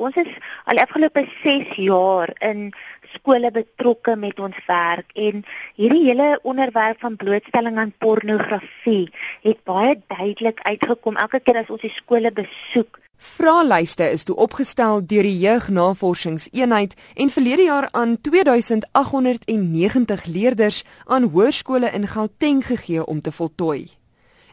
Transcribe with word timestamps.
Ons 0.00 0.16
is 0.16 0.32
al 0.64 0.80
afgelope 0.80 1.26
6 1.42 1.74
jaar 1.84 2.30
in 2.40 2.70
skole 3.12 3.50
betrokke 3.52 4.14
met 4.16 4.38
ons 4.40 4.56
werk 4.64 5.12
en 5.12 5.44
hierdie 5.76 6.06
hele 6.06 6.40
onderwerp 6.42 7.04
van 7.04 7.20
blootstelling 7.20 7.76
aan 7.82 7.92
pornografie 8.00 9.12
het 9.44 9.60
baie 9.68 10.00
duidelik 10.14 10.64
uitgekom 10.64 11.20
elke 11.20 11.42
keer 11.44 11.60
as 11.60 11.68
ons 11.76 11.84
die 11.84 11.92
skole 11.92 12.32
besoek. 12.32 12.96
Vraelyste 13.20 14.08
is 14.16 14.24
toe 14.24 14.40
opgestel 14.40 15.04
deur 15.04 15.28
die 15.28 15.36
Jeugnavorsingseenheid 15.42 16.96
en 17.20 17.36
verlede 17.36 17.68
jaar 17.68 17.92
aan 17.92 18.16
2890 18.24 20.24
leerders 20.24 20.80
aan 21.04 21.28
hoërskole 21.34 21.92
in 21.92 22.08
Gauteng 22.08 22.64
gegee 22.64 23.04
om 23.04 23.20
te 23.20 23.32
voltooi. 23.32 23.99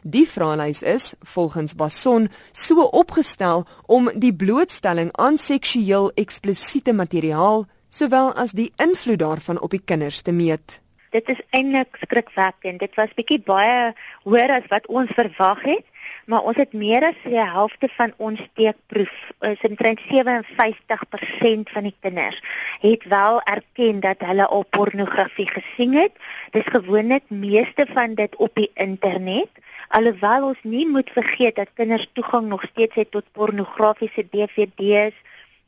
Die 0.02 0.26
vraelys 0.28 0.82
is 0.82 1.12
volgens 1.20 1.74
Bason 1.74 2.28
so 2.52 2.82
opgestel 2.82 3.66
om 3.86 4.10
die 4.14 4.34
blootstelling 4.34 5.10
aan 5.12 5.38
seksueel 5.38 6.10
eksplisiete 6.14 6.92
materiaal 6.92 7.66
sowel 7.88 8.32
as 8.34 8.52
die 8.52 8.72
invloed 8.76 9.18
daarvan 9.18 9.60
op 9.60 9.70
die 9.70 9.82
kinders 9.84 10.22
te 10.22 10.32
meet. 10.32 10.80
Dit 11.10 11.28
is 11.28 11.40
eintlik 11.50 11.96
skrikwekkend. 12.00 12.80
Dit 12.80 12.94
was 12.94 13.14
bietjie 13.16 13.40
baie 13.40 13.92
hoër 14.28 14.58
as 14.58 14.66
wat 14.72 14.86
ons 14.86 15.12
verwag 15.16 15.62
het, 15.64 15.84
maar 16.26 16.44
ons 16.44 16.56
het 16.60 16.72
meer 16.72 17.04
as 17.08 17.20
die 17.24 17.40
helfte 17.40 17.88
van 17.96 18.12
ons 18.16 18.40
steekproef, 18.50 19.14
is 19.48 19.64
omtrent 19.68 20.00
57% 20.10 21.72
van 21.72 21.88
die 21.88 21.94
kinders 22.00 22.40
het 22.80 23.04
wel 23.04 23.40
erken 23.42 24.00
dat 24.00 24.20
hulle 24.22 24.46
al 24.46 24.64
pornografie 24.70 25.48
gesien 25.48 25.94
het. 25.96 26.12
Dis 26.50 26.68
gewoonlik 26.70 27.24
meeste 27.28 27.86
van 27.94 28.14
dit 28.14 28.36
op 28.36 28.54
die 28.54 28.70
internet. 28.74 29.48
Alhoewel 29.88 30.44
ons 30.52 30.60
nie 30.62 30.86
moet 30.88 31.10
vergeet 31.10 31.56
dat 31.56 31.72
kinders 31.74 32.08
toegang 32.12 32.46
nog 32.46 32.62
steeds 32.62 32.94
het 32.94 33.10
tot 33.10 33.32
pornografiese 33.32 34.26
DVD's 34.30 35.16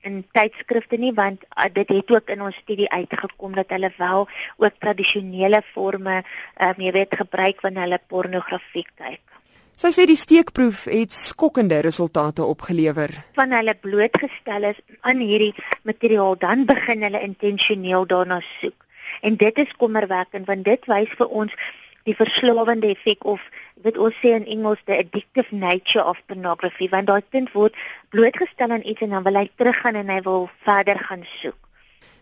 in 0.07 0.23
tydskrifte 0.37 0.99
nie 1.01 1.13
want 1.17 1.45
uh, 1.51 1.69
dit 1.73 1.89
het 1.89 2.11
ook 2.11 2.31
in 2.35 2.43
ons 2.43 2.57
studie 2.63 2.89
uitgekom 2.91 3.55
dat 3.59 3.73
hulle 3.75 3.93
wel 3.99 4.29
ook 4.57 4.79
tradisionele 4.79 5.63
forme 5.73 6.23
um, 6.23 6.79
jy 6.79 6.93
weet 6.97 7.19
gebruik 7.23 7.61
wanneer 7.65 7.89
hulle 7.89 8.01
pornografie 8.09 8.87
kyk. 8.95 9.23
Sy 9.81 9.89
sê 9.97 10.05
die 10.05 10.19
steekproef 10.19 10.83
het 10.93 11.15
skokkende 11.17 11.79
resultate 11.81 12.45
opgelewer. 12.45 13.15
Van 13.39 13.55
hulle 13.57 13.73
blootgestel 13.81 14.67
is 14.75 14.81
aan 15.09 15.23
hierdie 15.25 15.55
materiaal 15.89 16.37
dan 16.37 16.67
begin 16.69 17.07
hulle 17.07 17.23
intentioneel 17.25 18.05
daarna 18.07 18.43
soek. 18.61 18.77
En 19.25 19.37
dit 19.41 19.59
is 19.59 19.73
kommerwekkend 19.81 20.47
want 20.53 20.69
dit 20.69 20.85
wys 20.93 21.15
vir 21.17 21.33
ons 21.43 21.57
die 22.09 22.17
verslawende 22.17 22.91
effek 22.95 23.25
of 23.25 23.41
wat 23.85 23.99
ons 23.99 24.17
sê 24.21 24.35
in 24.37 24.47
Engels 24.47 24.81
the 24.87 24.99
addictive 24.99 25.49
nature 25.53 26.05
of 26.05 26.21
pornography 26.27 26.89
want 26.93 27.09
daai 27.11 27.23
kind 27.33 27.53
word 27.55 27.77
blootgestel 28.15 28.73
aan 28.77 28.85
iets 28.85 29.05
en 29.05 29.17
dan 29.17 29.27
wil 29.27 29.41
hy 29.41 29.49
teruggaan 29.57 30.01
en 30.01 30.13
hy 30.13 30.21
wil 30.27 30.49
verder 30.65 31.01
gaan 31.09 31.27
soek. 31.41 31.59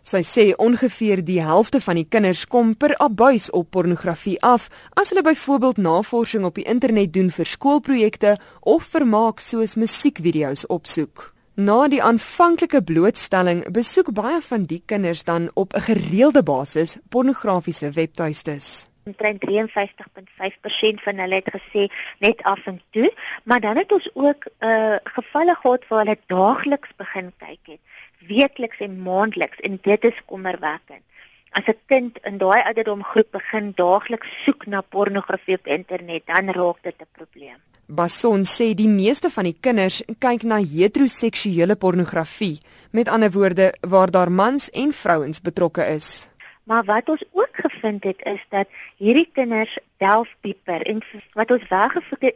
Sy 0.08 0.22
sê 0.24 0.44
ongeveer 0.56 1.20
die 1.20 1.40
helfte 1.44 1.82
van 1.84 1.98
die 2.00 2.06
kinders 2.08 2.46
kom 2.48 2.72
per 2.80 2.94
abuis 3.02 3.50
op 3.52 3.68
pornografie 3.76 4.38
af 4.40 4.70
as 4.96 5.12
hulle 5.12 5.26
byvoorbeeld 5.26 5.82
navorsing 5.84 6.46
op 6.48 6.56
die 6.56 6.64
internet 6.64 7.12
doen 7.12 7.28
vir 7.34 7.50
skoolprojekte 7.50 8.36
of 8.60 8.88
vermaak 8.88 9.44
soos 9.44 9.76
musiekvideo's 9.76 10.64
opsoek. 10.72 11.34
Na 11.58 11.88
die 11.92 12.00
aanvanklike 12.00 12.80
blootstelling 12.86 13.64
besoek 13.74 14.14
baie 14.14 14.40
van 14.48 14.64
die 14.70 14.80
kinders 14.86 15.24
dan 15.28 15.50
op 15.54 15.74
'n 15.74 15.80
gereelde 15.90 16.42
basis 16.42 16.96
pornografiese 17.10 17.90
webtuistes 17.90 18.87
omtrent 19.08 19.44
53.5% 19.44 21.04
van 21.06 21.22
hulle 21.24 21.40
het 21.40 21.50
gesê 21.56 21.88
net 22.24 22.42
af 22.42 22.66
en 22.70 22.80
toe, 22.96 23.08
maar 23.44 23.60
dan 23.64 23.80
het 23.80 23.92
ons 23.92 24.08
ook 24.14 24.48
uh 24.60 24.96
gevalle 25.16 25.54
gehad 25.62 25.86
waar 25.88 26.04
hulle 26.04 26.18
daagliks 26.26 26.96
begin 26.96 27.32
kyk 27.44 27.74
het, 27.74 27.82
weekliks 28.28 28.80
en 28.86 29.02
maandeliks 29.02 29.60
en 29.66 29.78
dit 29.82 30.04
is 30.04 30.24
kommerwekkend. 30.26 31.04
As 31.50 31.64
'n 31.66 31.78
kind 31.86 32.18
in 32.24 32.38
daai 32.38 32.62
ouderdom 32.62 33.02
groep 33.04 33.30
begin 33.30 33.72
daagliks 33.74 34.28
soek 34.44 34.66
na 34.66 34.80
pornografie 34.80 35.54
op 35.54 35.66
internet, 35.66 36.26
dan 36.26 36.50
raak 36.50 36.82
dit 36.82 37.00
'n 37.00 37.12
probleem. 37.12 37.58
Bason 37.86 38.44
sê 38.44 38.74
die 38.74 38.88
meeste 38.88 39.30
van 39.30 39.44
die 39.44 39.56
kinders 39.60 40.02
kyk 40.18 40.42
na 40.42 40.58
heteroseksuele 40.60 41.76
pornografie, 41.76 42.60
met 42.90 43.08
ander 43.08 43.30
woorde 43.30 43.74
waar 43.80 44.10
daar 44.10 44.32
mans 44.32 44.70
en 44.70 44.92
vrouens 44.92 45.40
betrokke 45.40 45.86
is. 45.86 46.27
Maar 46.68 46.84
wat 46.84 47.08
ons 47.08 47.22
ook 47.32 47.48
gevind 47.52 48.04
het 48.04 48.20
is 48.22 48.44
dat 48.48 48.68
hierdie 48.96 49.30
kinders 49.32 49.78
delf 49.96 50.34
dieper 50.40 50.82
en 50.82 51.00
wat 51.32 51.50
ons 51.50 51.68
wel 51.68 51.88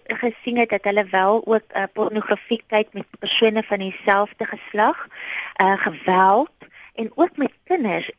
gesien 0.07 0.57
het 0.57 0.71
dat 0.71 0.85
hulle 0.89 1.05
wel 1.05 1.43
ook 1.45 1.77
uh, 1.77 1.83
pornografie 1.93 2.63
kyk 2.67 2.89
met 2.93 3.19
persone 3.19 3.63
van 3.63 3.79
dieselfde 3.79 4.45
geslag, 4.45 5.07
uh 5.61 5.77
geweld 5.85 6.51
en 6.95 7.13
ook 7.15 7.37
met 7.37 7.53
kinders. 7.65 8.11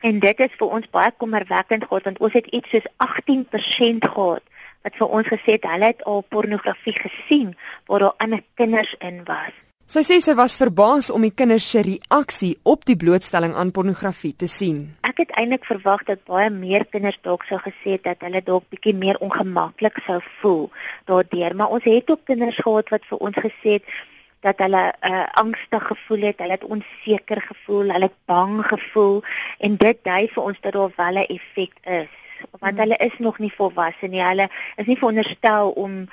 En 0.00 0.18
dit 0.18 0.40
is 0.40 0.56
vir 0.56 0.68
ons 0.80 0.90
baie 0.90 1.12
kommerwekkend 1.16 1.84
gehad 1.84 2.08
want 2.08 2.18
ons 2.18 2.32
het 2.32 2.46
iets 2.46 2.70
soos 2.70 2.88
18% 3.04 4.08
gehad 4.08 4.44
wat 4.82 4.96
vir 4.96 5.16
ons 5.20 5.32
gesê 5.36 5.60
het 5.60 5.68
hulle 5.68 5.92
het 5.92 6.04
al 6.04 6.24
pornografie 6.28 6.96
gesien 6.96 7.56
waar 7.86 8.08
daar 8.08 8.20
ander 8.24 8.44
kinders 8.54 8.94
in 8.98 9.24
was. 9.24 9.67
Sy 9.88 10.02
sê 10.04 10.18
sy 10.20 10.34
was 10.36 10.52
verbaas 10.60 11.06
om 11.08 11.22
die 11.24 11.32
kinders 11.32 11.64
se 11.72 11.80
reaksie 11.80 12.50
op 12.68 12.82
die 12.84 12.96
blootstelling 13.00 13.54
aan 13.56 13.70
pornografie 13.72 14.34
te 14.36 14.44
sien. 14.52 14.82
Ek 15.08 15.22
het 15.22 15.32
eintlik 15.40 15.64
verwag 15.64 16.02
dat 16.10 16.20
baie 16.28 16.50
meer 16.52 16.84
kinders 16.92 17.16
dalk 17.24 17.46
sou 17.48 17.56
gesê 17.62 17.94
het 17.94 18.04
dat 18.04 18.26
hulle 18.26 18.42
dalk 18.44 18.66
bietjie 18.68 18.92
meer 18.92 19.16
ongemaklik 19.24 20.02
sou 20.04 20.18
voel 20.42 20.68
daardeur, 21.08 21.56
maar 21.56 21.72
ons 21.78 21.88
het 21.88 22.12
ook 22.12 22.28
kinders 22.28 22.60
gehad 22.60 22.92
wat 22.92 23.08
vir 23.08 23.24
ons 23.30 23.40
gesê 23.46 23.78
het 23.78 23.96
dat 24.44 24.60
hulle 24.66 24.84
uh, 24.92 25.24
angstig 25.40 25.88
gevoel 25.94 26.28
het, 26.28 26.44
hulle 26.44 26.58
het 26.58 26.68
onseker 26.76 27.42
gevoel, 27.48 27.96
hulle 27.96 28.12
het 28.12 28.20
bang 28.28 28.60
gevoel 28.68 29.18
en 29.64 29.80
dit 29.88 30.04
dui 30.12 30.22
vir 30.36 30.44
ons 30.44 30.62
dat 30.68 30.76
daar 30.76 30.96
wel 31.00 31.24
'n 31.24 31.28
effek 31.32 31.74
is, 32.04 32.14
want 32.60 32.76
hmm. 32.76 32.84
hulle 32.84 33.00
is 33.08 33.18
nog 33.18 33.40
nie 33.40 33.54
volwasse 33.56 34.06
nie. 34.06 34.20
Hulle 34.20 34.52
is 34.76 34.86
nie 34.86 35.00
veronderstel 35.00 35.70
om 35.70 36.04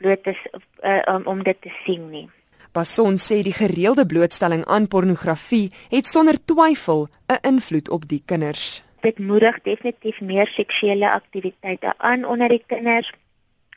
bloot 0.00 0.24
te 0.24 0.34
uh, 0.40 1.02
um, 1.14 1.26
om 1.26 1.44
dit 1.44 1.60
te 1.60 1.76
sien 1.84 2.10
nie. 2.10 2.28
Bason 2.72 3.16
sê 3.18 3.40
die 3.42 3.54
gereelde 3.54 4.04
blootstelling 4.06 4.62
aan 4.70 4.86
pornografie 4.86 5.72
het 5.90 6.06
sonder 6.06 6.36
twyfel 6.44 7.08
'n 7.26 7.42
invloed 7.42 7.88
op 7.90 8.08
die 8.08 8.22
kinders. 8.26 8.82
Dit 9.00 9.18
moedig 9.18 9.62
definitief 9.62 10.20
meer 10.20 10.46
seksuele 10.46 11.10
aktiwiteite 11.10 11.94
aan 11.96 12.24
onder 12.24 12.48
die 12.48 12.62
kinders. 12.66 13.12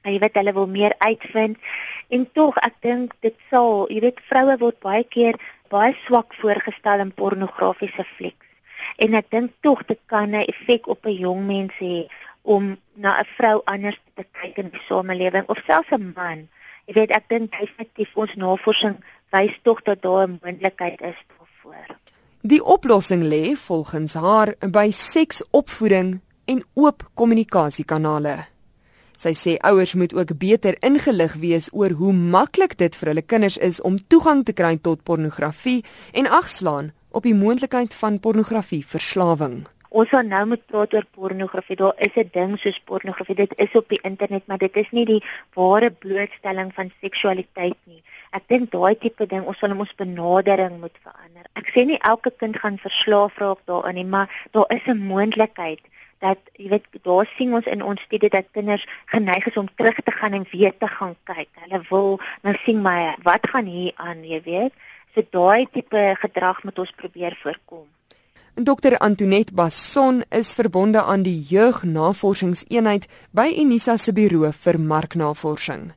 Jy 0.03 0.19
weet 0.19 0.35
hulle 0.35 0.53
wil 0.53 0.67
meer 0.67 0.93
uitvind 0.97 1.57
en 2.09 2.31
tog 2.33 2.57
ek 2.57 2.75
dink 2.81 3.13
dit 3.19 3.35
sal, 3.49 3.87
jy 3.89 3.99
weet 3.99 4.19
vroue 4.29 4.57
word 4.57 4.79
baie 4.79 5.03
keer 5.03 5.39
baie 5.69 5.95
swak 6.05 6.33
voorgestel 6.33 6.99
in 6.99 7.13
pornografiese 7.13 8.03
flieks. 8.03 8.47
En 8.97 9.13
ek 9.13 9.31
dink 9.31 9.51
tog 9.61 9.85
dit 9.85 9.99
kan 10.05 10.29
'n 10.29 10.45
effek 10.53 10.87
op 10.87 11.05
'n 11.05 11.17
jong 11.25 11.45
mens 11.47 11.73
hê 11.79 12.07
om 12.41 12.77
na 12.93 13.19
'n 13.19 13.25
vrou 13.37 13.61
anders 13.65 13.99
te 14.15 14.25
kyk 14.31 14.57
in 14.57 14.69
die 14.69 14.81
samelewing 14.87 15.45
of 15.49 15.63
selfs 15.65 15.91
'n 15.91 16.13
man. 16.15 16.49
Ek 16.87 16.95
weet 16.95 17.11
ek 17.15 17.29
dink 17.29 17.51
definitief 17.55 18.15
ons 18.19 18.33
navorsing 18.35 18.97
wys 19.31 19.55
tog 19.63 19.81
dat 19.87 20.01
daar 20.01 20.27
'n 20.27 20.39
moontlikheid 20.43 21.01
is 21.01 21.19
daarvoor. 21.31 21.97
Die 22.41 22.63
oplossing 22.63 23.23
lê 23.23 23.55
volgens 23.55 24.13
haar 24.13 24.55
by 24.59 24.91
seksopvoeding 24.91 26.19
en 26.45 26.63
oop 26.73 27.09
kommunikasiekanale. 27.13 28.45
Sy 29.15 29.31
sê 29.33 29.57
ouers 29.63 29.93
moet 29.93 30.13
ook 30.13 30.37
beter 30.37 30.75
ingelig 30.83 31.33
wees 31.33 31.69
oor 31.71 31.91
hoe 31.91 32.13
maklik 32.13 32.77
dit 32.77 32.95
vir 32.95 33.07
hulle 33.07 33.21
kinders 33.21 33.57
is 33.57 33.81
om 33.81 34.01
toegang 34.07 34.43
te 34.43 34.53
kry 34.53 34.77
tot 34.81 35.03
pornografie 35.03 35.83
en 36.11 36.27
agslaan 36.27 36.91
op 37.11 37.23
die 37.23 37.35
moontlikheid 37.35 37.93
van 37.93 38.19
pornografieverslawing. 38.19 39.63
Ons 39.93 40.09
gaan 40.09 40.25
nou 40.25 40.45
moet 40.49 40.61
praat 40.71 40.93
oor 40.97 41.05
pornografie. 41.15 41.75
Daar 41.77 41.93
is 42.05 42.15
'n 42.17 42.29
ding 42.33 42.53
soos 42.59 42.79
pornografie. 42.89 43.35
Dit 43.35 43.53
is 43.65 43.75
op 43.75 43.89
die 43.89 43.99
internet, 44.01 44.47
maar 44.47 44.57
dit 44.57 44.75
is 44.75 44.89
nie 44.91 45.05
die 45.05 45.23
ware 45.53 45.91
blootstelling 45.91 46.73
van 46.73 46.91
seksualiteit 47.01 47.77
nie. 47.83 48.01
Ek 48.31 48.47
dink 48.47 48.71
daai 48.71 48.95
tipe 48.97 49.25
ding, 49.27 49.45
ons 49.45 49.59
sal 49.59 49.77
ons 49.77 49.95
benadering 49.95 50.79
moet 50.79 50.97
verander. 51.03 51.45
Ek 51.53 51.69
sê 51.69 51.85
nie 51.85 51.99
elke 52.01 52.31
kind 52.31 52.57
gaan 52.57 52.77
verslaaf 52.77 53.37
raak 53.37 53.61
daarin 53.65 53.95
nie, 53.95 54.05
maar 54.05 54.29
daar 54.51 54.65
is 54.69 54.87
'n 54.87 54.97
moontlikheid 54.97 55.81
dat 56.19 56.39
jy 56.57 56.69
weet 56.69 56.85
daar 57.03 57.29
sien 57.37 57.53
ons 57.53 57.65
in 57.65 57.83
ons 57.83 58.01
studie 58.01 58.29
dat 58.29 58.51
kinders 58.51 58.87
geneig 59.05 59.45
is 59.45 59.57
om 59.57 59.69
terug 59.75 59.97
te 60.01 60.11
gaan 60.11 60.33
en 60.33 60.47
weer 60.51 60.73
te 60.77 60.87
gaan 60.87 61.15
kyk. 61.23 61.49
Hulle 61.53 61.81
wil 61.89 62.19
nou 62.41 62.55
sien 62.63 62.81
my 62.81 63.15
wat 63.23 63.47
gaan 63.47 63.65
hier 63.65 63.91
aan, 63.95 64.23
jy 64.23 64.41
weet. 64.41 64.73
So 65.13 65.21
daai 65.29 65.67
tipe 65.71 66.15
gedrag 66.19 66.63
moet 66.63 66.79
ons 66.79 66.91
probeer 66.91 67.37
voorkom. 67.43 67.85
Dr 68.55 69.01
Antoinette 69.01 69.51
Basson 69.51 70.21
is 70.29 70.53
verbonde 70.53 71.01
aan 71.01 71.23
die 71.25 71.41
Jeugnavorsingseenheid 71.49 73.07
by 73.31 73.49
Unisa 73.57 73.97
se 73.97 74.13
buro 74.13 74.51
vir 74.53 74.77
marknavorsing. 74.77 75.87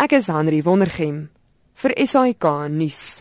Ek 0.00 0.14
is 0.16 0.30
Henry 0.32 0.62
Wondergem 0.64 1.26
vir 1.82 1.92
SAK 2.00 2.46
nuus. 2.72 3.20